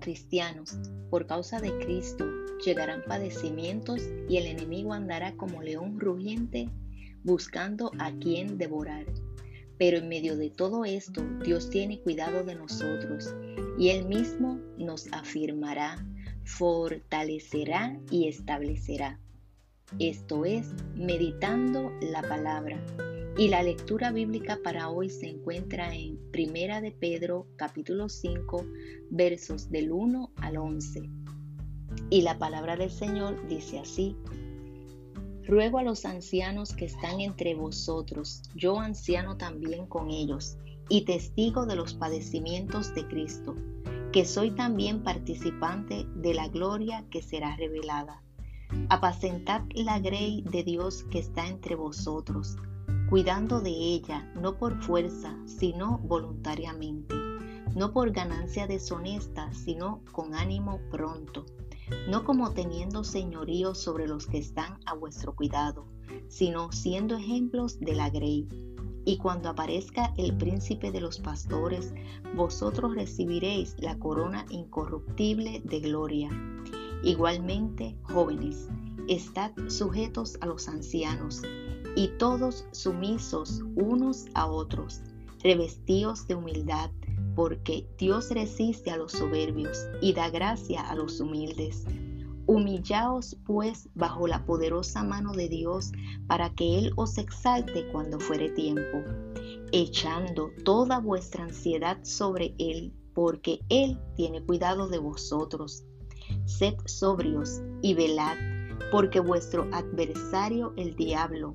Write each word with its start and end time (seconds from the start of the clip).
cristianos, 0.00 0.76
por 1.08 1.26
causa 1.26 1.60
de 1.60 1.76
Cristo, 1.78 2.26
llegarán 2.64 3.02
padecimientos 3.06 4.02
y 4.28 4.36
el 4.36 4.46
enemigo 4.46 4.92
andará 4.92 5.34
como 5.36 5.62
león 5.62 5.98
rugiente 5.98 6.68
buscando 7.24 7.92
a 7.98 8.12
quien 8.12 8.58
devorar. 8.58 9.06
Pero 9.78 9.98
en 9.98 10.08
medio 10.08 10.36
de 10.36 10.50
todo 10.50 10.84
esto, 10.84 11.24
Dios 11.44 11.70
tiene 11.70 12.00
cuidado 12.00 12.44
de 12.44 12.56
nosotros 12.56 13.34
y 13.78 13.90
Él 13.90 14.06
mismo 14.06 14.58
nos 14.76 15.10
afirmará, 15.12 16.04
fortalecerá 16.44 17.98
y 18.10 18.28
establecerá. 18.28 19.20
Esto 19.98 20.44
es, 20.44 20.66
meditando 20.94 21.92
la 22.00 22.22
palabra. 22.22 22.84
Y 23.38 23.46
la 23.46 23.62
lectura 23.62 24.10
bíblica 24.10 24.58
para 24.64 24.88
hoy 24.88 25.08
se 25.08 25.28
encuentra 25.28 25.94
en 25.94 26.18
Primera 26.32 26.80
de 26.80 26.90
Pedro 26.90 27.46
capítulo 27.54 28.08
5 28.08 28.66
versos 29.10 29.70
del 29.70 29.92
1 29.92 30.32
al 30.38 30.56
11. 30.56 31.08
Y 32.10 32.22
la 32.22 32.36
palabra 32.36 32.76
del 32.76 32.90
Señor 32.90 33.46
dice 33.46 33.78
así: 33.78 34.16
Ruego 35.44 35.78
a 35.78 35.84
los 35.84 36.04
ancianos 36.04 36.74
que 36.74 36.86
están 36.86 37.20
entre 37.20 37.54
vosotros, 37.54 38.42
yo 38.56 38.80
anciano 38.80 39.36
también 39.36 39.86
con 39.86 40.10
ellos, 40.10 40.58
y 40.88 41.02
testigo 41.02 41.64
de 41.64 41.76
los 41.76 41.94
padecimientos 41.94 42.92
de 42.92 43.06
Cristo, 43.06 43.54
que 44.10 44.24
soy 44.24 44.50
también 44.50 45.04
participante 45.04 46.08
de 46.16 46.34
la 46.34 46.48
gloria 46.48 47.06
que 47.08 47.22
será 47.22 47.54
revelada. 47.54 48.20
Apacentad 48.88 49.62
la 49.76 50.00
grey 50.00 50.42
de 50.50 50.64
Dios 50.64 51.04
que 51.04 51.20
está 51.20 51.46
entre 51.46 51.76
vosotros, 51.76 52.56
cuidando 53.08 53.60
de 53.60 53.70
ella, 53.70 54.30
no 54.34 54.58
por 54.58 54.82
fuerza, 54.82 55.36
sino 55.46 55.98
voluntariamente, 55.98 57.14
no 57.74 57.92
por 57.92 58.10
ganancia 58.10 58.66
deshonesta, 58.66 59.52
sino 59.52 60.02
con 60.12 60.34
ánimo 60.34 60.80
pronto 60.90 61.44
no 62.08 62.24
como 62.24 62.52
teniendo 62.52 63.04
señorío 63.04 63.74
sobre 63.74 64.06
los 64.06 64.26
que 64.26 64.38
están 64.38 64.78
a 64.86 64.94
vuestro 64.94 65.34
cuidado, 65.34 65.86
sino 66.28 66.72
siendo 66.72 67.16
ejemplos 67.16 67.80
de 67.80 67.94
la 67.94 68.10
grey. 68.10 68.48
Y 69.04 69.16
cuando 69.16 69.48
aparezca 69.48 70.12
el 70.18 70.36
príncipe 70.36 70.90
de 70.90 71.00
los 71.00 71.18
pastores, 71.18 71.94
vosotros 72.34 72.94
recibiréis 72.94 73.74
la 73.78 73.98
corona 73.98 74.44
incorruptible 74.50 75.62
de 75.64 75.80
gloria. 75.80 76.30
Igualmente, 77.02 77.96
jóvenes, 78.02 78.68
estad 79.08 79.52
sujetos 79.68 80.36
a 80.42 80.46
los 80.46 80.68
ancianos, 80.68 81.42
y 81.96 82.08
todos 82.18 82.66
sumisos 82.72 83.62
unos 83.76 84.26
a 84.34 84.46
otros, 84.46 85.00
revestidos 85.42 86.26
de 86.26 86.34
humildad, 86.34 86.90
porque 87.34 87.86
Dios 87.98 88.30
resiste 88.30 88.90
a 88.90 88.96
los 88.96 89.12
soberbios 89.12 89.86
y 90.00 90.12
da 90.12 90.28
gracia 90.30 90.80
a 90.82 90.94
los 90.94 91.20
humildes. 91.20 91.84
Humillaos 92.46 93.36
pues 93.44 93.88
bajo 93.94 94.26
la 94.26 94.44
poderosa 94.46 95.04
mano 95.04 95.32
de 95.32 95.48
Dios 95.48 95.92
para 96.26 96.54
que 96.54 96.78
Él 96.78 96.92
os 96.96 97.18
exalte 97.18 97.86
cuando 97.92 98.18
fuere 98.18 98.48
tiempo, 98.50 99.04
echando 99.70 100.50
toda 100.64 100.98
vuestra 100.98 101.44
ansiedad 101.44 101.98
sobre 102.04 102.54
Él, 102.58 102.94
porque 103.14 103.60
Él 103.68 104.00
tiene 104.16 104.42
cuidado 104.42 104.88
de 104.88 104.98
vosotros. 104.98 105.84
Sed 106.46 106.74
sobrios 106.86 107.60
y 107.82 107.94
velad, 107.94 108.36
porque 108.90 109.20
vuestro 109.20 109.68
adversario 109.72 110.72
el 110.76 110.96
diablo, 110.96 111.54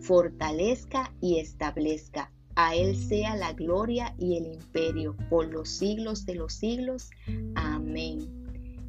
fortalezca 0.00 1.12
y 1.20 1.38
establezca. 1.38 2.30
A 2.54 2.74
Él 2.74 2.96
sea 2.96 3.36
la 3.36 3.52
gloria 3.52 4.14
y 4.18 4.36
el 4.36 4.46
imperio 4.46 5.16
por 5.30 5.46
los 5.46 5.68
siglos 5.68 6.26
de 6.26 6.34
los 6.34 6.54
siglos. 6.54 7.10
Amén. 7.54 8.38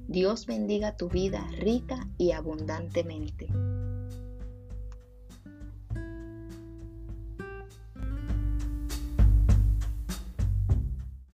Dios 0.08 0.48
bendiga 0.48 0.98
tu 0.98 1.08
vida 1.08 1.48
rica 1.60 2.08
y 2.18 2.32
abundantemente. 2.32 3.48